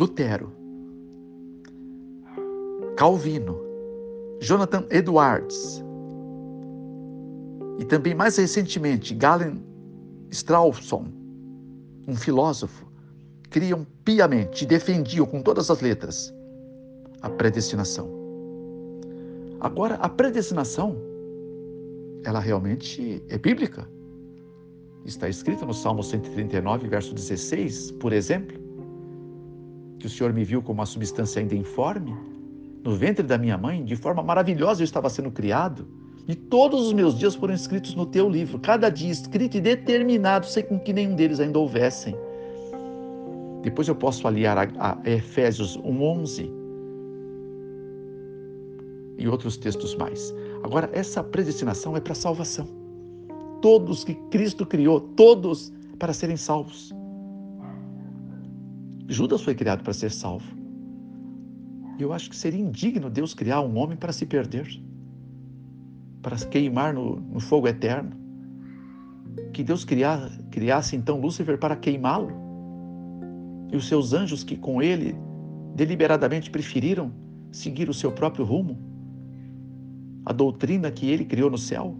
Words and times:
Lutero, 0.00 0.50
Calvino, 2.96 3.60
Jonathan 4.40 4.86
Edwards 4.88 5.84
e 7.78 7.84
também 7.84 8.14
mais 8.14 8.38
recentemente 8.38 9.14
Galen 9.14 9.62
Strawson, 10.30 11.04
um 12.08 12.16
filósofo, 12.16 12.90
criam 13.50 13.86
piamente 14.02 14.64
e 14.64 14.66
defendiam 14.66 15.26
com 15.26 15.42
todas 15.42 15.70
as 15.70 15.82
letras 15.82 16.32
a 17.20 17.28
predestinação. 17.28 18.08
Agora, 19.60 19.96
a 19.96 20.08
predestinação, 20.08 20.96
ela 22.24 22.40
realmente 22.40 23.22
é 23.28 23.36
bíblica. 23.36 23.86
Está 25.04 25.28
escrito 25.28 25.66
no 25.66 25.74
Salmo 25.74 26.02
139, 26.02 26.88
verso 26.88 27.14
16, 27.14 27.90
por 27.92 28.14
exemplo, 28.14 28.59
que 30.00 30.06
o 30.06 30.10
Senhor 30.10 30.32
me 30.32 30.42
viu 30.42 30.62
como 30.62 30.80
uma 30.80 30.86
substância 30.86 31.40
ainda 31.40 31.54
informe, 31.54 32.16
no 32.82 32.96
ventre 32.96 33.24
da 33.24 33.36
minha 33.36 33.58
mãe, 33.58 33.84
de 33.84 33.94
forma 33.94 34.22
maravilhosa 34.22 34.80
eu 34.80 34.84
estava 34.84 35.10
sendo 35.10 35.30
criado, 35.30 35.86
e 36.26 36.34
todos 36.34 36.86
os 36.86 36.92
meus 36.92 37.18
dias 37.18 37.34
foram 37.34 37.54
escritos 37.54 37.94
no 37.94 38.06
teu 38.06 38.28
livro, 38.28 38.58
cada 38.58 38.88
dia 38.88 39.10
escrito 39.10 39.56
e 39.56 39.60
determinado, 39.60 40.46
sem 40.46 40.64
que 40.64 40.92
nenhum 40.92 41.14
deles 41.14 41.38
ainda 41.38 41.58
houvessem. 41.58 42.16
Depois 43.62 43.86
eu 43.86 43.94
posso 43.94 44.26
aliar 44.26 44.56
a, 44.56 44.98
a 45.04 45.10
Efésios 45.10 45.76
1:11 45.78 46.50
e 49.18 49.28
outros 49.28 49.58
textos 49.58 49.94
mais. 49.96 50.34
Agora, 50.62 50.88
essa 50.94 51.22
predestinação 51.22 51.94
é 51.96 52.00
para 52.00 52.14
salvação. 52.14 52.66
Todos 53.60 54.02
que 54.04 54.14
Cristo 54.30 54.64
criou, 54.64 55.00
todos 55.00 55.70
para 55.98 56.14
serem 56.14 56.36
salvos. 56.36 56.94
Judas 59.10 59.42
foi 59.42 59.56
criado 59.56 59.82
para 59.82 59.92
ser 59.92 60.12
salvo. 60.12 60.46
Eu 61.98 62.12
acho 62.12 62.30
que 62.30 62.36
seria 62.36 62.60
indigno 62.60 63.10
Deus 63.10 63.34
criar 63.34 63.60
um 63.60 63.76
homem 63.76 63.96
para 63.96 64.12
se 64.12 64.24
perder, 64.24 64.80
para 66.22 66.36
queimar 66.36 66.94
no, 66.94 67.16
no 67.16 67.40
fogo 67.40 67.66
eterno. 67.66 68.12
Que 69.52 69.64
Deus 69.64 69.84
criar, 69.84 70.30
criasse 70.52 70.94
então 70.94 71.20
Lúcifer 71.20 71.58
para 71.58 71.74
queimá-lo 71.74 72.30
e 73.72 73.76
os 73.76 73.88
seus 73.88 74.12
anjos 74.12 74.44
que 74.44 74.56
com 74.56 74.80
ele 74.80 75.16
deliberadamente 75.74 76.48
preferiram 76.48 77.12
seguir 77.50 77.88
o 77.88 77.94
seu 77.94 78.12
próprio 78.12 78.44
rumo, 78.44 78.78
a 80.24 80.32
doutrina 80.32 80.88
que 80.88 81.10
ele 81.10 81.24
criou 81.24 81.50
no 81.50 81.58
céu, 81.58 81.96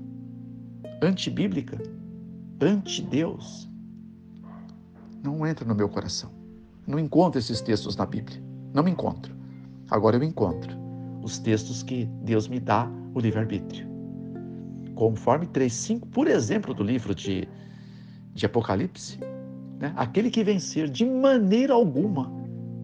antibíblica, 1.02 1.76
anti-Deus, 2.60 3.68
não 5.24 5.44
entra 5.44 5.66
no 5.66 5.74
meu 5.74 5.88
coração. 5.88 6.39
Não 6.90 6.98
encontro 6.98 7.38
esses 7.38 7.60
textos 7.60 7.94
na 7.94 8.04
Bíblia. 8.04 8.42
Não 8.74 8.82
me 8.82 8.90
encontro. 8.90 9.32
Agora 9.88 10.16
eu 10.16 10.24
encontro 10.24 10.76
os 11.22 11.38
textos 11.38 11.84
que 11.84 12.06
Deus 12.24 12.48
me 12.48 12.58
dá 12.58 12.90
o 13.14 13.20
livre-arbítrio. 13.20 13.86
Conforme 14.96 15.46
3,5, 15.46 16.08
por 16.10 16.26
exemplo, 16.26 16.74
do 16.74 16.82
livro 16.82 17.14
de, 17.14 17.48
de 18.34 18.44
Apocalipse, 18.44 19.20
né? 19.78 19.92
aquele 19.94 20.30
que 20.30 20.42
vencer 20.42 20.88
de 20.88 21.04
maneira 21.06 21.74
alguma 21.74 22.32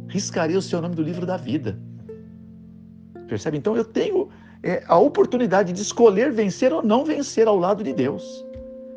riscaria 0.08 0.56
o 0.56 0.62
seu 0.62 0.80
nome 0.80 0.94
do 0.94 1.02
livro 1.02 1.26
da 1.26 1.36
vida. 1.36 1.76
Percebe? 3.26 3.58
Então 3.58 3.76
eu 3.76 3.84
tenho 3.84 4.28
é, 4.62 4.84
a 4.86 4.96
oportunidade 4.96 5.72
de 5.72 5.82
escolher 5.82 6.30
vencer 6.30 6.72
ou 6.72 6.80
não 6.80 7.04
vencer 7.04 7.48
ao 7.48 7.58
lado 7.58 7.82
de 7.82 7.92
Deus. 7.92 8.46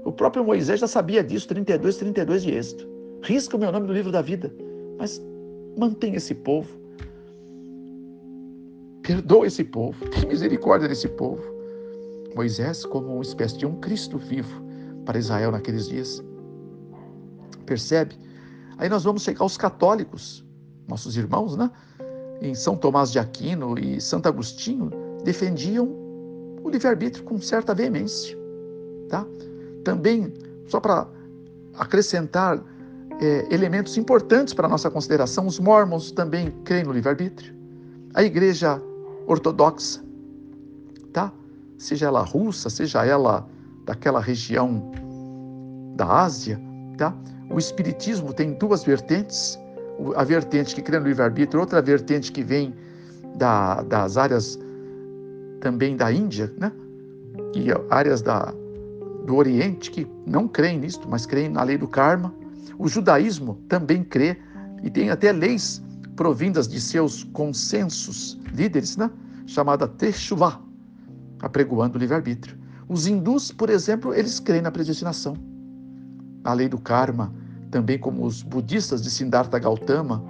O 0.05 0.11
próprio 0.11 0.45
Moisés 0.45 0.79
já 0.79 0.87
sabia 0.87 1.23
disso, 1.23 1.47
32, 1.47 1.97
32 1.97 2.43
de 2.43 2.51
Êxodo. 2.51 2.87
Risca 3.23 3.57
o 3.57 3.59
meu 3.59 3.71
nome 3.71 3.87
do 3.87 3.93
livro 3.93 4.11
da 4.11 4.21
vida, 4.21 4.53
mas 4.99 5.21
mantenha 5.77 6.17
esse 6.17 6.35
povo. 6.35 6.77
Perdoa 9.01 9.47
esse 9.47 9.63
povo, 9.63 10.07
tem 10.09 10.27
misericórdia 10.27 10.87
desse 10.87 11.07
povo. 11.07 11.41
Moisés, 12.35 12.85
como 12.85 13.13
uma 13.13 13.23
espécie 13.23 13.57
de 13.57 13.65
um 13.65 13.79
Cristo 13.79 14.17
vivo 14.17 14.61
para 15.05 15.17
Israel 15.17 15.51
naqueles 15.51 15.87
dias. 15.87 16.23
Percebe? 17.65 18.15
Aí 18.77 18.87
nós 18.87 19.03
vamos 19.03 19.23
chegar 19.23 19.41
aos 19.41 19.57
católicos, 19.57 20.45
nossos 20.87 21.17
irmãos, 21.17 21.55
né? 21.55 21.71
Em 22.41 22.53
São 22.53 22.75
Tomás 22.75 23.11
de 23.11 23.19
Aquino 23.19 23.79
e 23.79 23.99
Santo 23.99 24.27
Agostinho, 24.27 24.91
defendiam 25.23 25.87
o 26.63 26.69
livre-arbítrio 26.69 27.23
com 27.23 27.39
certa 27.41 27.73
veemência. 27.73 28.37
Tá? 29.09 29.25
Também, 29.83 30.31
só 30.67 30.79
para 30.79 31.07
acrescentar 31.73 32.63
é, 33.19 33.47
elementos 33.53 33.97
importantes 33.97 34.53
para 34.53 34.67
a 34.67 34.69
nossa 34.69 34.89
consideração, 34.89 35.45
os 35.45 35.59
mormons 35.59 36.11
também 36.11 36.51
creem 36.63 36.83
no 36.83 36.91
livre-arbítrio. 36.91 37.53
A 38.13 38.23
igreja 38.23 38.81
ortodoxa, 39.27 40.01
tá? 41.13 41.31
seja 41.77 42.07
ela 42.07 42.21
russa, 42.21 42.69
seja 42.69 43.05
ela 43.05 43.47
daquela 43.85 44.19
região 44.19 44.91
da 45.95 46.21
Ásia, 46.21 46.59
tá? 46.97 47.13
o 47.49 47.57
espiritismo 47.57 48.33
tem 48.33 48.53
duas 48.53 48.83
vertentes, 48.83 49.59
a 50.15 50.23
vertente 50.23 50.75
que 50.75 50.81
crê 50.81 50.99
no 50.99 51.07
livre-arbítrio, 51.07 51.59
outra 51.59 51.81
vertente 51.81 52.31
que 52.31 52.43
vem 52.43 52.73
da, 53.35 53.81
das 53.83 54.17
áreas 54.17 54.57
também 55.59 55.95
da 55.95 56.11
Índia, 56.11 56.51
né? 56.57 56.71
e 57.53 57.67
áreas 57.89 58.21
da, 58.21 58.53
do 59.25 59.35
Oriente 59.35 59.91
que 59.91 60.07
não 60.25 60.47
creem 60.47 60.79
nisto, 60.79 61.07
mas 61.09 61.25
creem 61.25 61.49
na 61.49 61.63
lei 61.63 61.77
do 61.77 61.87
karma. 61.87 62.33
O 62.77 62.87
judaísmo 62.87 63.55
também 63.67 64.03
crê 64.03 64.37
e 64.83 64.89
tem 64.89 65.09
até 65.09 65.31
leis 65.31 65.81
provindas 66.15 66.67
de 66.67 66.79
seus 66.81 67.23
consensos 67.23 68.37
líderes, 68.53 68.97
né? 68.97 69.09
chamada 69.45 69.87
Teshuvah, 69.87 70.59
apregoando 71.41 71.97
o 71.97 71.99
livre-arbítrio. 71.99 72.57
Os 72.87 73.07
hindus, 73.07 73.51
por 73.51 73.69
exemplo, 73.69 74.13
eles 74.13 74.39
creem 74.39 74.61
na 74.61 74.71
predestinação, 74.71 75.35
a 76.43 76.53
lei 76.53 76.67
do 76.67 76.79
karma, 76.79 77.33
também 77.71 77.97
como 77.97 78.25
os 78.25 78.41
budistas 78.41 79.01
de 79.01 79.09
Siddhartha 79.09 79.59
Gautama 79.59 80.23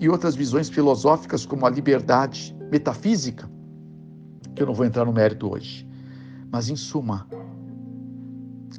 e 0.00 0.08
outras 0.08 0.34
visões 0.34 0.68
filosóficas 0.68 1.44
como 1.44 1.66
a 1.66 1.70
liberdade 1.70 2.56
metafísica, 2.70 3.48
que 4.54 4.62
eu 4.62 4.66
não 4.66 4.74
vou 4.74 4.86
entrar 4.86 5.04
no 5.04 5.12
mérito 5.12 5.52
hoje. 5.52 5.88
Mas, 6.50 6.68
em 6.68 6.76
suma, 6.76 7.26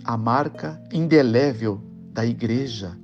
a 0.04 0.18
marca 0.18 0.82
indelével 0.94 1.82
da 2.16 2.26
igreja, 2.26 2.98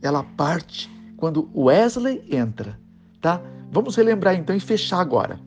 ela 0.00 0.22
parte 0.22 0.88
quando 1.16 1.50
Wesley 1.54 2.24
entra, 2.30 2.78
tá? 3.20 3.42
Vamos 3.72 3.96
relembrar 3.96 4.36
então 4.36 4.54
e 4.54 4.60
fechar 4.60 5.00
agora. 5.00 5.40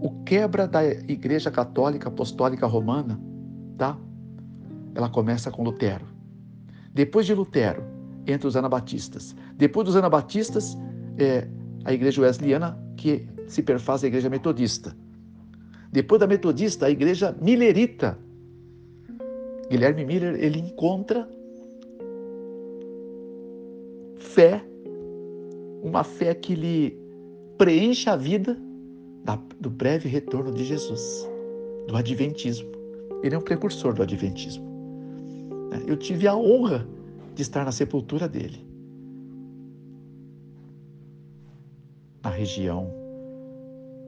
O 0.00 0.10
quebra 0.24 0.66
da 0.66 0.84
Igreja 0.84 1.50
Católica 1.50 2.08
Apostólica 2.08 2.66
Romana, 2.66 3.20
tá? 3.78 3.96
Ela 4.94 5.08
começa 5.08 5.50
com 5.50 5.62
Lutero. 5.62 6.06
Depois 6.92 7.24
de 7.24 7.34
Lutero, 7.34 7.84
entra 8.26 8.48
os 8.48 8.56
anabatistas. 8.56 9.36
Depois 9.56 9.86
dos 9.86 9.94
anabatistas, 9.94 10.76
é 11.18 11.46
a 11.84 11.92
Igreja 11.92 12.20
Wesleyana, 12.20 12.76
que 12.96 13.28
se 13.46 13.62
perfaz 13.62 14.02
a 14.02 14.08
igreja 14.08 14.28
metodista. 14.28 14.96
Depois 15.92 16.20
da 16.20 16.26
metodista, 16.26 16.86
a 16.86 16.90
igreja 16.90 17.36
millerita. 17.40 18.18
Guilherme 19.70 20.04
Miller, 20.04 20.34
ele 20.34 20.58
encontra 20.58 21.28
fé, 24.18 24.60
uma 25.80 26.02
fé 26.02 26.34
que 26.34 26.56
lhe 26.56 26.98
preenche 27.56 28.10
a 28.10 28.16
vida 28.16 28.58
do 29.60 29.70
breve 29.70 30.08
retorno 30.08 30.52
de 30.52 30.64
Jesus, 30.64 31.28
do 31.86 31.96
Adventismo. 31.96 32.68
Ele 33.22 33.36
é 33.36 33.38
um 33.38 33.42
precursor 33.42 33.94
do 33.94 34.02
Adventismo. 34.02 34.68
Eu 35.86 35.96
tive 35.96 36.26
a 36.26 36.34
honra 36.34 36.84
de 37.36 37.42
estar 37.42 37.64
na 37.64 37.70
sepultura 37.70 38.28
dele, 38.28 38.66
na 42.24 42.30
região 42.30 42.92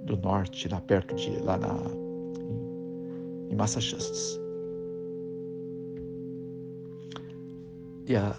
do 0.04 0.16
norte, 0.16 0.68
lá 0.68 0.80
perto 0.80 1.14
de 1.14 1.30
lá 1.38 1.56
na 1.56 1.76
em 3.48 3.54
Massachusetts. 3.54 4.41
E 8.06 8.16
a 8.16 8.34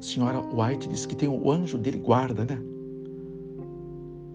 senhora 0.00 0.40
White 0.40 0.88
disse 0.88 1.08
que 1.08 1.16
tem 1.16 1.28
o 1.28 1.50
anjo 1.50 1.78
dele 1.78 1.98
guarda, 1.98 2.44
né? 2.44 2.58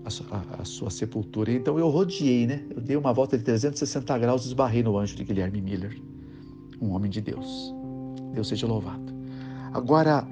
A 0.03 0.09
sua, 0.09 0.27
a, 0.31 0.61
a 0.61 0.65
sua, 0.65 0.89
sepultura. 0.89 1.51
Então 1.51 1.79
eu 1.79 1.89
rodeei, 1.89 2.45
né? 2.45 2.63
Eu 2.75 2.81
dei 2.81 2.95
uma 2.95 3.13
volta 3.13 3.37
de 3.37 3.43
360 3.43 4.17
graus 4.17 4.43
e 4.43 4.47
esbarrei 4.47 4.83
no 4.83 4.97
anjo 4.97 5.15
de 5.15 5.23
Guilherme 5.23 5.61
Miller, 5.61 5.99
um 6.81 6.91
homem 6.91 7.09
de 7.09 7.21
Deus. 7.21 7.73
Deus 8.33 8.47
seja 8.47 8.67
louvado. 8.67 9.13
Agora, 9.73 10.27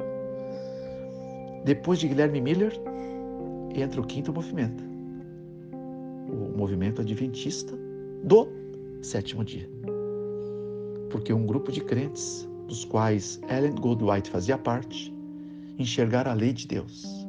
depois 1.66 2.00
de 2.00 2.08
Guilherme 2.08 2.42
Miller, 2.42 2.74
entra 3.76 4.00
o 4.00 4.06
quinto 4.06 4.32
movimento 4.32 4.94
o 6.34 6.58
movimento 6.58 7.02
adventista 7.02 7.78
do 8.24 8.48
sétimo 9.02 9.44
dia. 9.44 9.70
Porque 11.10 11.32
um 11.34 11.46
grupo 11.46 11.72
de 11.72 11.82
crentes, 11.82 12.48
dos 12.68 12.86
quais 12.86 13.40
Ellen 13.50 13.76
Goldwhite 13.76 14.30
fazia 14.30 14.58
parte, 14.58 15.14
enxergar 15.78 16.28
a 16.28 16.34
lei 16.34 16.54
de 16.54 16.68
Deus. 16.68 17.28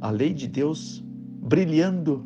A 0.00 0.10
lei 0.10 0.34
de 0.34 0.46
Deus 0.46 1.02
brilhando 1.42 2.24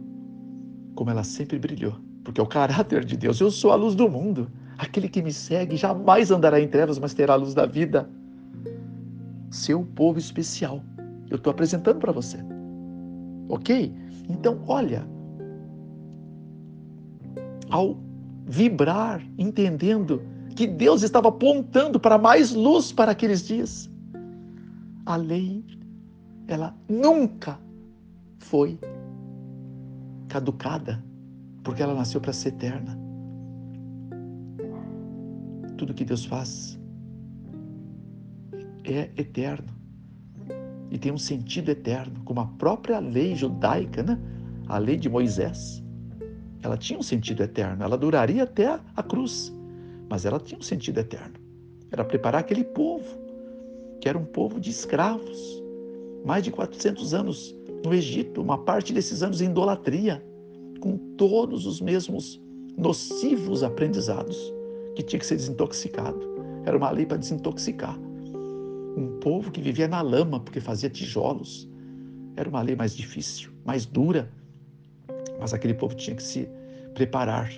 como 0.94 1.10
ela 1.10 1.22
sempre 1.22 1.58
brilhou, 1.58 1.94
porque 2.24 2.40
é 2.40 2.44
o 2.44 2.46
caráter 2.46 3.04
de 3.04 3.16
Deus. 3.16 3.40
Eu 3.40 3.50
sou 3.50 3.70
a 3.70 3.76
luz 3.76 3.94
do 3.94 4.08
mundo. 4.08 4.50
Aquele 4.78 5.08
que 5.08 5.22
me 5.22 5.32
segue 5.32 5.76
jamais 5.76 6.30
andará 6.30 6.60
em 6.60 6.68
trevas, 6.68 6.98
mas 6.98 7.14
terá 7.14 7.34
a 7.34 7.36
luz 7.36 7.54
da 7.54 7.66
vida. 7.66 8.08
Seu 9.50 9.84
povo 9.84 10.18
especial. 10.18 10.82
Eu 11.30 11.36
estou 11.36 11.50
apresentando 11.50 11.98
para 11.98 12.12
você. 12.12 12.38
Ok? 13.48 13.94
Então, 14.28 14.60
olha, 14.66 15.06
ao 17.70 17.96
vibrar, 18.46 19.22
entendendo 19.38 20.22
que 20.58 20.66
Deus 20.66 21.04
estava 21.04 21.28
apontando 21.28 22.00
para 22.00 22.18
mais 22.18 22.52
luz 22.52 22.90
para 22.90 23.12
aqueles 23.12 23.46
dias, 23.46 23.88
a 25.06 25.14
lei, 25.14 25.64
ela 26.48 26.74
nunca 26.88 27.60
foi 28.40 28.76
caducada, 30.26 31.00
porque 31.62 31.80
ela 31.80 31.94
nasceu 31.94 32.20
para 32.20 32.32
ser 32.32 32.48
eterna. 32.48 32.98
Tudo 35.76 35.94
que 35.94 36.04
Deus 36.04 36.24
faz 36.24 36.76
é 38.82 39.12
eterno 39.16 39.68
e 40.90 40.98
tem 40.98 41.12
um 41.12 41.18
sentido 41.18 41.68
eterno, 41.68 42.20
como 42.24 42.40
a 42.40 42.46
própria 42.46 42.98
lei 42.98 43.36
judaica, 43.36 44.02
né? 44.02 44.18
a 44.66 44.76
lei 44.76 44.96
de 44.96 45.08
Moisés. 45.08 45.84
Ela 46.64 46.76
tinha 46.76 46.98
um 46.98 47.02
sentido 47.02 47.44
eterno, 47.44 47.84
ela 47.84 47.96
duraria 47.96 48.42
até 48.42 48.80
a 48.96 49.02
cruz, 49.04 49.56
mas 50.08 50.24
ela 50.24 50.40
tinha 50.40 50.58
um 50.58 50.62
sentido 50.62 50.98
eterno. 50.98 51.34
Era 51.90 52.04
preparar 52.04 52.40
aquele 52.40 52.64
povo, 52.64 53.18
que 54.00 54.08
era 54.08 54.18
um 54.18 54.24
povo 54.24 54.60
de 54.60 54.70
escravos, 54.70 55.62
mais 56.24 56.44
de 56.44 56.50
400 56.50 57.14
anos 57.14 57.54
no 57.84 57.94
Egito, 57.94 58.40
uma 58.40 58.58
parte 58.58 58.92
desses 58.92 59.22
anos 59.22 59.40
em 59.40 59.46
idolatria, 59.46 60.24
com 60.80 60.96
todos 61.16 61.66
os 61.66 61.80
mesmos 61.80 62.40
nocivos 62.76 63.62
aprendizados 63.62 64.52
que 64.94 65.02
tinha 65.02 65.18
que 65.18 65.26
ser 65.26 65.36
desintoxicado. 65.36 66.20
Era 66.64 66.76
uma 66.76 66.90
lei 66.90 67.06
para 67.06 67.16
desintoxicar. 67.16 67.98
Um 67.98 69.18
povo 69.20 69.50
que 69.50 69.60
vivia 69.60 69.88
na 69.88 70.00
lama 70.00 70.40
porque 70.40 70.60
fazia 70.60 70.90
tijolos. 70.90 71.68
Era 72.36 72.48
uma 72.48 72.62
lei 72.62 72.76
mais 72.76 72.96
difícil, 72.96 73.50
mais 73.64 73.86
dura, 73.86 74.30
mas 75.40 75.54
aquele 75.54 75.74
povo 75.74 75.94
tinha 75.94 76.16
que 76.16 76.22
se 76.22 76.48
preparar 76.94 77.50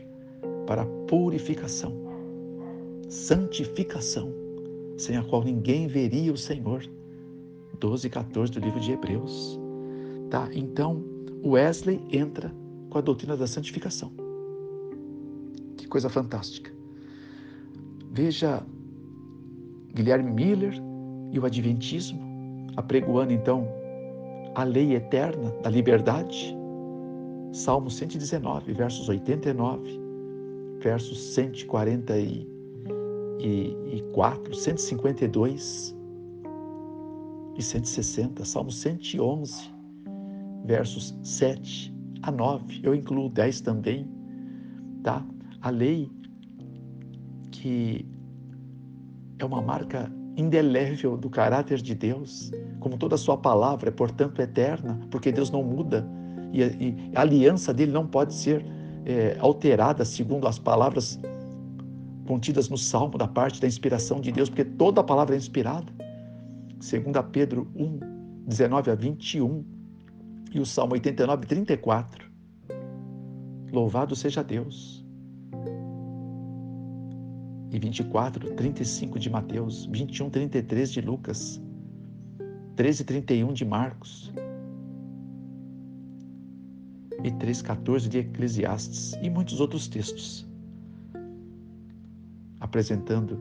para 0.66 0.82
a 0.82 0.86
purificação, 1.06 1.92
santificação, 3.10 4.32
sem 4.96 5.16
a 5.16 5.24
qual 5.24 5.42
ninguém 5.42 5.86
veria 5.88 6.32
o 6.32 6.38
Senhor. 6.38 6.88
12 7.78 8.06
e 8.06 8.10
14 8.10 8.52
do 8.52 8.60
livro 8.60 8.78
de 8.78 8.92
Hebreus. 8.92 9.58
Tá? 10.30 10.48
Então, 10.52 11.02
Wesley 11.44 12.00
entra 12.12 12.54
com 12.88 12.98
a 12.98 13.00
doutrina 13.00 13.36
da 13.36 13.46
santificação. 13.46 14.12
Que 15.76 15.88
coisa 15.88 16.08
fantástica. 16.08 16.70
Veja 18.12 18.62
Guilherme 19.94 20.30
Miller 20.30 20.74
e 21.32 21.38
o 21.38 21.44
Adventismo 21.46 22.20
apregoando 22.76 23.32
então 23.32 23.66
a 24.54 24.62
lei 24.62 24.94
eterna 24.94 25.50
da 25.62 25.70
liberdade. 25.70 26.56
Salmo 27.52 27.90
119, 27.90 28.72
versos 28.72 29.08
89, 29.08 30.00
versos 30.80 31.34
144, 33.40 34.54
152 34.54 35.96
e 37.56 37.62
160, 37.62 38.44
Salmo 38.44 38.70
111, 38.70 39.72
versos 40.64 41.16
7 41.22 41.94
a 42.22 42.30
9. 42.30 42.80
Eu 42.82 42.94
incluo 42.94 43.30
10 43.30 43.60
também, 43.62 44.08
tá? 45.02 45.24
A 45.60 45.70
lei 45.70 46.10
que 47.50 48.06
é 49.38 49.44
uma 49.44 49.60
marca 49.60 50.10
indelével 50.36 51.16
do 51.16 51.28
caráter 51.28 51.82
de 51.82 51.94
Deus, 51.94 52.50
como 52.78 52.96
toda 52.96 53.14
a 53.14 53.18
sua 53.18 53.36
palavra 53.36 53.88
é, 53.88 53.92
portanto, 53.92 54.40
eterna, 54.40 54.98
porque 55.10 55.32
Deus 55.32 55.50
não 55.50 55.62
muda 55.62 56.06
e 56.52 56.62
a, 56.62 56.66
e 56.66 57.10
a 57.14 57.20
aliança 57.20 57.74
dele 57.74 57.92
não 57.92 58.06
pode 58.06 58.34
ser 58.34 58.64
é, 59.04 59.36
alterada 59.40 60.04
segundo 60.04 60.46
as 60.46 60.58
palavras 60.58 61.18
contidas 62.30 62.68
no 62.68 62.78
Salmo, 62.78 63.18
da 63.18 63.26
parte 63.26 63.60
da 63.60 63.66
inspiração 63.66 64.20
de 64.20 64.30
Deus, 64.30 64.48
porque 64.48 64.64
toda 64.64 65.00
a 65.00 65.04
palavra 65.04 65.34
é 65.34 65.38
inspirada. 65.38 65.92
Segundo 66.78 67.20
Pedro 67.24 67.68
1, 67.74 68.46
19 68.46 68.88
a 68.92 68.94
21, 68.94 69.64
e 70.54 70.60
o 70.60 70.64
Salmo 70.64 70.92
89, 70.92 71.44
34. 71.44 72.30
Louvado 73.72 74.14
seja 74.14 74.44
Deus. 74.44 75.04
E 77.72 77.80
24, 77.80 78.54
35 78.54 79.18
de 79.18 79.28
Mateus, 79.28 79.86
21, 79.86 80.30
33 80.30 80.92
de 80.92 81.00
Lucas, 81.00 81.60
13, 82.76 83.04
31 83.06 83.52
de 83.52 83.64
Marcos 83.64 84.32
e 87.24 87.30
3, 87.32 87.60
14 87.60 88.08
de 88.08 88.18
Eclesiastes 88.18 89.14
e 89.20 89.28
muitos 89.28 89.60
outros 89.60 89.88
textos, 89.88 90.48
apresentando 92.60 93.40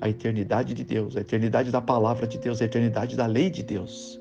a 0.00 0.08
eternidade 0.08 0.74
de 0.74 0.84
Deus, 0.84 1.16
a 1.16 1.20
eternidade 1.20 1.70
da 1.70 1.80
palavra 1.80 2.26
de 2.26 2.38
Deus, 2.38 2.60
a 2.60 2.64
eternidade 2.64 3.16
da 3.16 3.26
lei 3.26 3.50
de 3.50 3.62
Deus 3.62 4.20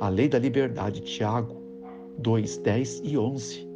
a 0.00 0.08
lei 0.08 0.28
da 0.28 0.38
liberdade, 0.38 1.00
Tiago 1.00 1.56
2, 2.18 2.58
10 2.58 3.00
e 3.04 3.18
11. 3.18 3.68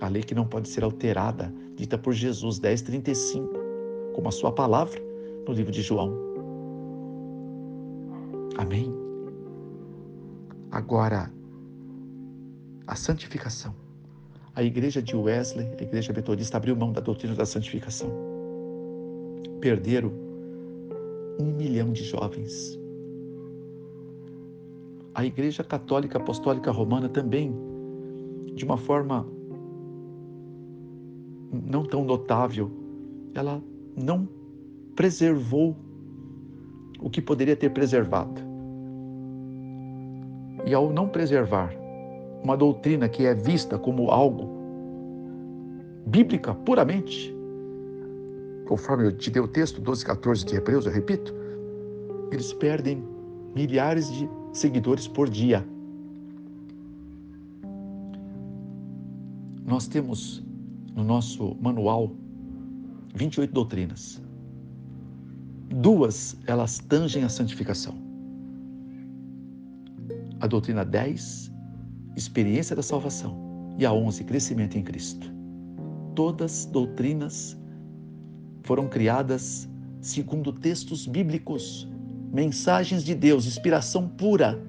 A 0.00 0.08
lei 0.08 0.22
que 0.22 0.34
não 0.34 0.46
pode 0.46 0.68
ser 0.68 0.82
alterada, 0.82 1.52
dita 1.76 1.96
por 1.96 2.12
Jesus 2.12 2.58
10, 2.58 2.82
35, 2.82 3.48
como 4.14 4.28
a 4.28 4.32
sua 4.32 4.52
palavra 4.52 5.00
no 5.46 5.54
livro 5.54 5.70
de 5.70 5.80
João. 5.80 6.12
Amém? 8.58 8.92
Agora, 10.72 11.32
a 12.86 12.96
santificação. 12.96 13.74
A 14.54 14.62
igreja 14.62 15.00
de 15.00 15.16
Wesley, 15.16 15.68
a 15.78 15.82
igreja 15.82 16.12
metodista, 16.12 16.56
abriu 16.56 16.76
mão 16.76 16.92
da 16.92 17.00
doutrina 17.00 17.34
da 17.34 17.46
santificação. 17.46 18.31
Perderam 19.62 20.12
um 21.40 21.46
milhão 21.56 21.90
de 21.90 22.04
jovens 22.04 22.82
a 25.14 25.24
Igreja 25.24 25.62
Católica 25.62 26.18
Apostólica 26.18 26.70
Romana 26.70 27.08
também, 27.08 27.54
de 28.54 28.64
uma 28.64 28.76
forma 28.76 29.26
não 31.52 31.84
tão 31.84 32.04
notável, 32.04 32.70
ela 33.34 33.62
não 33.94 34.26
preservou 34.96 35.76
o 36.98 37.10
que 37.10 37.20
poderia 37.20 37.56
ter 37.56 37.70
preservado. 37.70 38.40
E 40.64 40.72
ao 40.72 40.90
não 40.90 41.08
preservar 41.08 41.74
uma 42.42 42.56
doutrina 42.56 43.08
que 43.08 43.26
é 43.26 43.34
vista 43.34 43.78
como 43.78 44.10
algo 44.10 44.48
bíblica 46.06 46.54
puramente, 46.54 47.34
conforme 48.72 49.04
eu 49.04 49.12
te 49.12 49.30
dei 49.30 49.42
o 49.42 49.46
texto 49.46 49.82
12, 49.82 50.02
14 50.02 50.46
de 50.46 50.56
Hebreus, 50.56 50.86
eu 50.86 50.92
repito, 50.92 51.34
eles 52.30 52.54
perdem 52.54 53.04
milhares 53.54 54.10
de 54.10 54.26
seguidores 54.50 55.06
por 55.06 55.28
dia. 55.28 55.62
Nós 59.66 59.86
temos 59.86 60.42
no 60.96 61.04
nosso 61.04 61.54
manual 61.60 62.16
28 63.14 63.52
doutrinas. 63.52 64.22
Duas, 65.68 66.34
elas 66.46 66.78
tangem 66.78 67.24
a 67.24 67.28
santificação. 67.28 67.94
A 70.40 70.46
doutrina 70.46 70.82
10, 70.82 71.52
experiência 72.16 72.74
da 72.74 72.82
salvação, 72.82 73.36
e 73.78 73.84
a 73.84 73.92
11, 73.92 74.24
crescimento 74.24 74.78
em 74.78 74.82
Cristo. 74.82 75.30
Todas 76.14 76.64
doutrinas 76.64 77.60
foram 78.62 78.88
criadas 78.88 79.68
segundo 80.00 80.52
textos 80.52 81.06
bíblicos 81.06 81.88
mensagens 82.32 83.04
de 83.04 83.14
Deus, 83.14 83.46
inspiração 83.46 84.08
pura. 84.08 84.60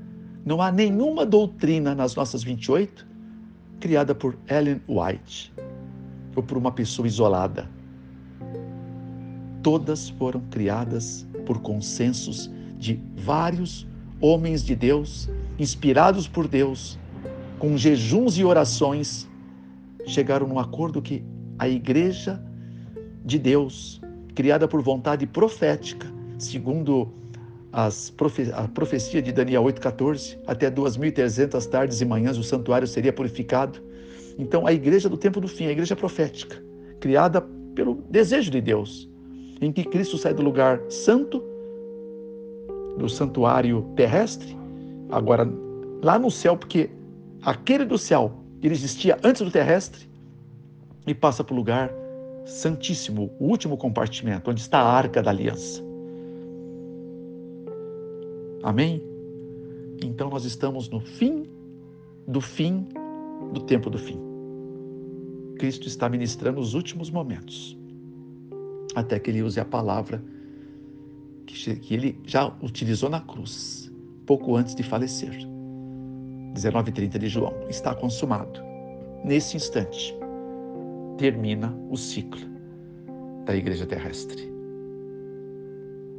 Não 0.45 0.61
há 0.61 0.71
nenhuma 0.71 1.25
doutrina 1.25 1.95
nas 1.95 2.15
nossas 2.15 2.43
28 2.43 3.07
criada 3.79 4.13
por 4.13 4.37
Ellen 4.49 4.81
White 4.87 5.53
ou 6.35 6.43
por 6.43 6.57
uma 6.57 6.71
pessoa 6.71 7.07
isolada. 7.07 7.69
Todas 9.61 10.09
foram 10.09 10.41
criadas 10.49 11.25
por 11.45 11.61
consensos 11.61 12.51
de 12.77 12.99
vários 13.17 13.87
homens 14.19 14.63
de 14.63 14.75
Deus, 14.75 15.29
inspirados 15.57 16.27
por 16.27 16.47
Deus, 16.47 16.97
com 17.59 17.77
jejuns 17.77 18.37
e 18.37 18.43
orações, 18.43 19.27
chegaram 20.05 20.47
num 20.47 20.59
acordo 20.59 21.01
que 21.01 21.23
a 21.57 21.67
igreja 21.67 22.43
de 23.23 23.39
Deus, 23.39 24.01
criada 24.35 24.67
por 24.67 24.81
vontade 24.81 25.25
profética, 25.25 26.07
segundo 26.37 27.09
profe 28.17 28.51
a 28.53 28.67
profecia 28.67 29.21
de 29.21 29.31
Daniel 29.31 29.63
8,14, 29.63 30.37
até 30.45 30.69
2.300 30.69 31.65
tardes 31.67 32.01
e 32.01 32.05
manhãs 32.05 32.37
o 32.37 32.43
santuário 32.43 32.87
seria 32.87 33.11
purificado. 33.11 33.79
Então, 34.37 34.67
a 34.67 34.73
igreja 34.73 35.07
do 35.07 35.17
tempo 35.17 35.39
do 35.39 35.47
fim, 35.47 35.67
a 35.67 35.71
igreja 35.71 35.95
profética, 35.95 36.61
criada 36.99 37.41
pelo 37.73 37.95
desejo 38.09 38.51
de 38.51 38.61
Deus, 38.61 39.09
em 39.61 39.71
que 39.71 39.83
Cristo 39.83 40.17
sai 40.17 40.33
do 40.33 40.41
lugar 40.41 40.81
santo, 40.89 41.43
do 42.97 43.07
santuário 43.09 43.87
terrestre, 43.95 44.55
agora 45.09 45.47
lá 46.03 46.19
no 46.19 46.29
céu, 46.29 46.57
porque 46.57 46.89
aquele 47.41 47.85
do 47.85 47.97
céu, 47.97 48.33
ele 48.61 48.73
existia 48.73 49.17
antes 49.23 49.41
do 49.41 49.49
terrestre, 49.49 50.07
e 51.05 51.13
passa 51.13 51.43
para 51.43 51.53
o 51.53 51.57
lugar 51.57 51.91
santíssimo, 52.45 53.31
o 53.39 53.45
último 53.45 53.77
compartimento, 53.77 54.49
onde 54.49 54.61
está 54.61 54.79
a 54.79 54.91
arca 54.91 55.21
da 55.21 55.31
aliança. 55.31 55.81
Amém? 58.61 59.03
Então 60.03 60.29
nós 60.29 60.45
estamos 60.45 60.89
no 60.89 60.99
fim 60.99 61.45
do 62.27 62.41
fim 62.41 62.87
do 63.53 63.61
tempo 63.61 63.89
do 63.89 63.97
fim. 63.97 64.19
Cristo 65.57 65.87
está 65.87 66.09
ministrando 66.09 66.59
os 66.59 66.73
últimos 66.73 67.09
momentos, 67.09 67.77
até 68.95 69.19
que 69.19 69.29
ele 69.29 69.41
use 69.41 69.59
a 69.59 69.65
palavra 69.65 70.23
que 71.45 71.93
ele 71.93 72.19
já 72.25 72.47
utilizou 72.61 73.09
na 73.09 73.19
cruz, 73.19 73.91
pouco 74.25 74.55
antes 74.55 74.73
de 74.73 74.83
falecer. 74.83 75.47
19:30 76.53 77.19
de 77.19 77.27
João. 77.27 77.53
Está 77.69 77.93
consumado. 77.95 78.61
Nesse 79.23 79.55
instante, 79.57 80.15
termina 81.17 81.73
o 81.89 81.97
ciclo 81.97 82.41
da 83.45 83.55
igreja 83.55 83.85
terrestre. 83.85 84.51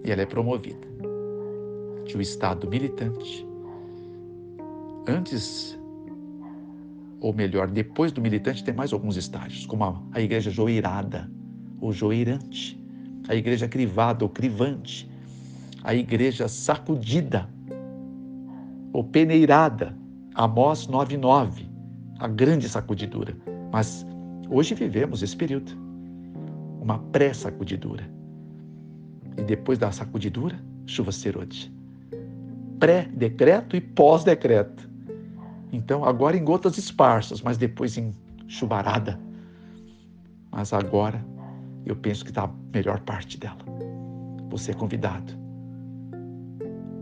E 0.05 0.11
ela 0.11 0.23
é 0.23 0.27
promovida 0.27 0.87
de 2.07 2.17
um 2.17 2.21
estado 2.21 2.69
militante 2.69 3.47
antes 5.07 5.79
ou 7.25 7.33
melhor, 7.33 7.69
depois 7.69 8.13
do 8.13 8.21
militante 8.21 8.63
tem 8.63 8.75
mais 8.75 8.93
alguns 8.93 9.17
estágios, 9.17 9.65
como 9.65 9.83
a, 9.83 10.03
a 10.13 10.21
igreja 10.21 10.51
joeirada 10.51 11.31
ou 11.81 11.91
joeirante, 11.91 12.79
a 13.27 13.35
igreja 13.35 13.67
crivada 13.67 14.27
ou 14.27 14.29
crivante, 14.29 15.09
a 15.83 15.95
igreja 15.95 16.47
sacudida 16.49 17.49
ou 18.93 19.03
peneirada, 19.03 19.97
Amós 20.35 20.87
9:9, 20.87 21.67
a 22.19 22.29
grande 22.29 22.69
sacudidura. 22.69 23.35
Mas 23.73 24.07
hoje 24.55 24.75
vivemos 24.75 25.23
esse 25.23 25.37
período, 25.37 25.73
uma 26.81 26.99
pré-sacudidura. 26.99 28.09
E 29.37 29.43
depois 29.43 29.79
da 29.79 29.91
sacudidura, 29.91 30.57
chuva 30.87 31.11
serode. 31.11 31.73
Pré-decreto 32.79 33.77
e 33.77 33.81
pós-decreto. 33.81 34.89
Então, 35.73 36.05
agora 36.05 36.37
em 36.37 36.45
gotas 36.45 36.79
esparsas, 36.79 37.43
mas 37.43 37.59
depois 37.59 37.99
em 37.99 38.15
chuvarada. 38.47 39.19
Mas 40.53 40.73
agora, 40.73 41.25
eu 41.85 41.97
penso 41.97 42.25
que 42.25 42.31
está 42.31 42.45
a 42.45 42.51
melhor 42.73 43.01
parte 43.01 43.39
dela. 43.39 43.59
Você 44.51 44.71
é 44.71 44.75
convidado 44.75 45.33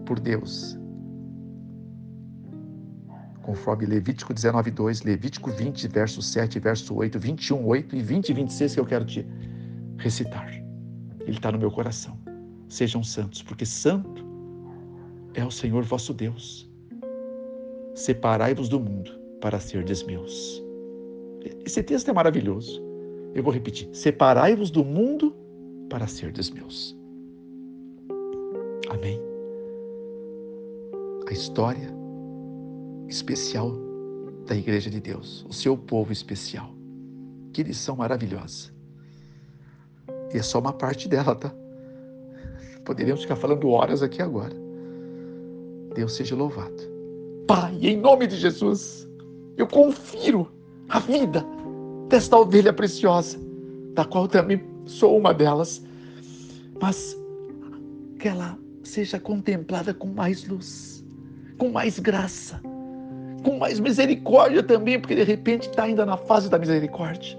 por 0.07 0.19
Deus 0.19 0.79
conforme 3.43 3.87
Levítico 3.87 4.33
19, 4.33 4.71
2, 4.71 5.03
Levítico 5.03 5.51
20, 5.51 5.89
verso 5.89 6.23
7, 6.23 6.59
verso 6.59 6.95
8, 6.95 7.19
21, 7.19 7.67
8 7.67 7.97
e 7.97 8.03
20 8.03 8.29
e 8.29 8.33
26 8.33 8.75
que 8.75 8.81
eu 8.81 8.87
quero 8.87 9.05
te 9.05 9.27
recitar. 9.99 10.49
Ele 11.21 11.37
está 11.37 11.53
no 11.53 11.59
meu 11.59 11.71
coração. 11.71 12.19
Sejam 12.69 13.03
santos, 13.03 13.43
porque 13.43 13.67
santo 13.67 14.25
é 15.35 15.45
o 15.45 15.51
Senhor 15.51 15.83
vosso 15.83 16.15
Deus. 16.15 16.71
Separai-vos 17.95 18.69
do 18.69 18.81
mundo 18.81 19.13
para 19.41 19.61
serdes 19.61 20.03
meus. 20.03 20.63
Esse 21.67 21.83
texto 21.83 22.09
é 22.09 22.13
maravilhoso. 22.13 22.83
Eu 23.35 23.43
vou 23.43 23.53
repetir: 23.53 23.89
separai-vos 23.93 24.71
do 24.71 24.85
mundo 24.85 25.35
para 25.91 26.07
serdes 26.07 26.49
meus. 26.51 26.97
Amém. 28.89 29.21
A 31.29 31.33
história 31.33 32.02
especial 33.13 33.73
da 34.47 34.57
Igreja 34.57 34.91
de 34.91 35.01
Deus, 35.01 35.45
o 35.49 35.53
seu 35.53 35.77
povo 35.77 36.13
especial. 36.13 36.71
Que 37.53 37.63
lição 37.63 37.97
maravilhosa. 37.97 38.71
E 40.33 40.39
é 40.39 40.43
só 40.43 40.59
uma 40.59 40.73
parte 40.73 41.09
dela, 41.09 41.35
tá? 41.35 41.55
Poderíamos 42.85 43.23
ficar 43.23 43.37
falando 43.37 43.69
horas 43.69 44.03
aqui 44.03 44.21
agora. 44.23 44.55
Deus 45.95 46.15
seja 46.15 46.35
louvado. 46.35 46.91
Pai, 47.47 47.79
em 47.83 47.97
nome 47.97 48.27
de 48.27 48.37
Jesus, 48.37 49.07
eu 49.57 49.67
confiro 49.67 50.51
a 50.89 50.99
vida 50.99 51.45
desta 52.09 52.37
ovelha 52.39 52.73
preciosa, 52.73 53.39
da 53.95 54.05
qual 54.05 54.27
também 54.27 54.65
sou 54.87 55.17
uma 55.17 55.35
delas, 55.35 55.83
mas 56.81 57.17
que 58.19 58.29
ela 58.29 58.59
seja 58.83 59.21
contemplada 59.21 59.93
com 59.93 60.09
mais 60.09 60.49
luz, 60.49 61.05
com 61.59 61.71
mais 61.71 61.99
graça 61.99 62.61
com 63.43 63.59
mais 63.59 63.79
misericórdia 63.81 64.63
também, 64.63 64.99
porque 64.99 65.15
de 65.15 65.25
repente 65.25 65.69
está 65.69 65.85
ainda 65.85 66.07
na 66.07 66.17
fase 66.17 66.49
da 66.49 66.59
misericórdia. 66.59 67.39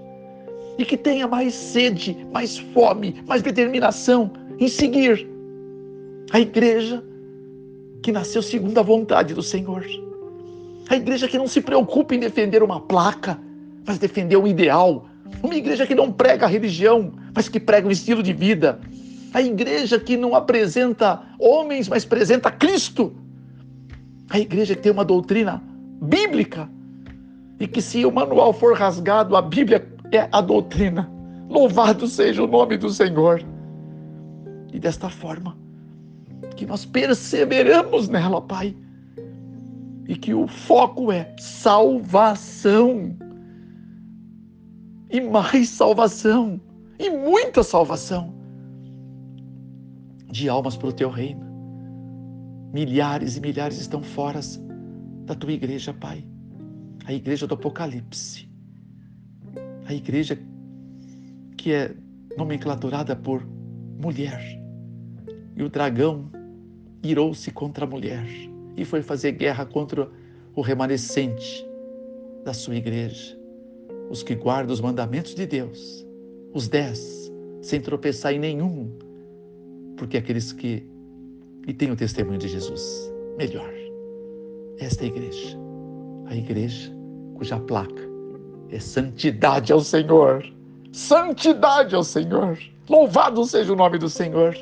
E 0.78 0.84
que 0.84 0.96
tenha 0.96 1.26
mais 1.26 1.54
sede, 1.54 2.16
mais 2.32 2.58
fome, 2.58 3.22
mais 3.26 3.42
determinação 3.42 4.30
em 4.58 4.68
seguir 4.68 5.28
a 6.32 6.40
igreja 6.40 7.02
que 8.02 8.12
nasceu 8.12 8.42
segundo 8.42 8.78
a 8.78 8.82
vontade 8.82 9.34
do 9.34 9.42
Senhor. 9.42 9.84
A 10.88 10.96
igreja 10.96 11.26
que 11.26 11.38
não 11.38 11.46
se 11.46 11.60
preocupa 11.60 12.14
em 12.14 12.18
defender 12.18 12.62
uma 12.62 12.80
placa, 12.80 13.38
mas 13.86 13.98
defender 13.98 14.36
um 14.36 14.46
ideal. 14.46 15.06
Uma 15.42 15.54
igreja 15.54 15.86
que 15.86 15.94
não 15.94 16.12
prega 16.12 16.44
a 16.44 16.48
religião, 16.48 17.12
mas 17.34 17.48
que 17.48 17.58
prega 17.58 17.88
um 17.88 17.90
estilo 17.90 18.22
de 18.22 18.32
vida. 18.32 18.80
A 19.32 19.40
igreja 19.40 19.98
que 19.98 20.16
não 20.16 20.34
apresenta 20.34 21.22
homens, 21.38 21.88
mas 21.88 22.04
apresenta 22.04 22.50
Cristo. 22.50 23.14
A 24.28 24.38
igreja 24.38 24.74
que 24.74 24.82
tem 24.82 24.92
uma 24.92 25.04
doutrina 25.04 25.62
bíblica. 26.04 26.68
E 27.58 27.66
que 27.66 27.80
se 27.80 28.04
o 28.04 28.12
manual 28.12 28.52
for 28.52 28.76
rasgado, 28.76 29.36
a 29.36 29.42
Bíblia 29.42 29.86
é 30.12 30.28
a 30.30 30.40
doutrina. 30.40 31.10
Louvado 31.48 32.06
seja 32.06 32.42
o 32.42 32.46
nome 32.46 32.76
do 32.76 32.90
Senhor. 32.90 33.42
E 34.72 34.78
desta 34.78 35.08
forma, 35.08 35.56
que 36.56 36.66
nós 36.66 36.84
perseveramos 36.84 38.08
nela, 38.08 38.42
Pai. 38.42 38.76
E 40.06 40.16
que 40.16 40.34
o 40.34 40.46
foco 40.46 41.12
é 41.12 41.34
salvação. 41.38 43.16
E 45.10 45.20
mais 45.20 45.68
salvação. 45.68 46.60
E 46.98 47.08
muita 47.08 47.62
salvação. 47.62 48.34
De 50.30 50.48
almas 50.48 50.76
para 50.76 50.88
o 50.88 50.92
teu 50.92 51.08
reino. 51.08 51.44
Milhares 52.72 53.36
e 53.36 53.40
milhares 53.40 53.78
estão 53.80 54.02
fora 54.02 54.40
da 55.24 55.34
tua 55.34 55.52
igreja, 55.52 55.92
Pai. 55.92 56.24
A 57.04 57.12
igreja 57.12 57.46
do 57.46 57.54
Apocalipse. 57.54 58.48
A 59.86 59.94
igreja 59.94 60.38
que 61.56 61.72
é 61.72 61.94
nomenclaturada 62.36 63.16
por 63.16 63.46
mulher. 63.98 64.40
E 65.56 65.62
o 65.62 65.68
dragão 65.68 66.30
irou-se 67.02 67.50
contra 67.50 67.84
a 67.84 67.88
mulher 67.88 68.26
e 68.76 68.84
foi 68.84 69.02
fazer 69.02 69.32
guerra 69.32 69.64
contra 69.64 70.10
o 70.54 70.60
remanescente 70.60 71.66
da 72.44 72.52
sua 72.52 72.76
igreja, 72.76 73.38
os 74.10 74.22
que 74.22 74.34
guardam 74.34 74.72
os 74.72 74.80
mandamentos 74.80 75.34
de 75.34 75.46
Deus, 75.46 76.06
os 76.52 76.68
dez, 76.68 77.32
sem 77.62 77.80
tropeçar 77.80 78.32
em 78.32 78.38
nenhum, 78.38 78.90
porque 79.96 80.16
aqueles 80.16 80.52
que 80.52 80.86
e 81.66 81.72
têm 81.72 81.90
o 81.90 81.96
testemunho 81.96 82.38
de 82.38 82.48
Jesus, 82.48 83.10
melhor 83.38 83.83
esta 84.78 85.04
igreja, 85.04 85.56
a 86.26 86.34
igreja 86.34 86.92
cuja 87.36 87.58
placa 87.58 88.02
é 88.70 88.78
santidade 88.80 89.72
ao 89.72 89.80
Senhor. 89.80 90.44
Santidade 90.92 91.94
ao 91.94 92.02
Senhor. 92.02 92.58
Louvado 92.88 93.44
seja 93.44 93.72
o 93.72 93.76
nome 93.76 93.98
do 93.98 94.08
Senhor. 94.08 94.54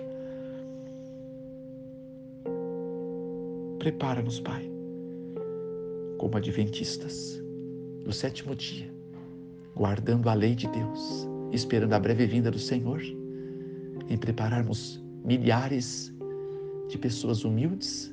Prepara-nos, 3.79 4.39
Pai, 4.41 4.71
como 6.19 6.37
adventistas 6.37 7.43
do 8.05 8.13
sétimo 8.13 8.55
dia, 8.55 8.89
guardando 9.75 10.29
a 10.29 10.35
lei 10.35 10.55
de 10.55 10.69
Deus, 10.69 11.27
esperando 11.53 11.95
a 11.95 11.99
breve 11.99 12.27
vinda 12.27 12.51
do 12.51 12.59
Senhor, 12.59 13.01
em 14.09 14.17
prepararmos 14.17 15.03
milhares 15.25 16.15
de 16.89 16.99
pessoas 16.99 17.45
humildes 17.45 18.12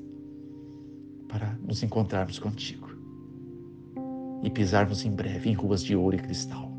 para 1.29 1.57
nos 1.65 1.81
encontrarmos 1.83 2.39
contigo 2.39 2.89
e 4.43 4.49
pisarmos 4.49 5.05
em 5.05 5.11
breve 5.11 5.49
em 5.49 5.53
ruas 5.53 5.83
de 5.83 5.95
ouro 5.95 6.15
e 6.15 6.19
cristal. 6.19 6.69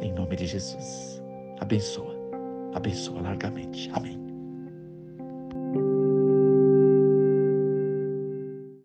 Em 0.00 0.12
nome 0.12 0.34
de 0.34 0.46
Jesus. 0.46 1.22
Abençoa, 1.60 2.14
abençoa 2.74 3.20
largamente. 3.20 3.90
Amém. 3.92 4.23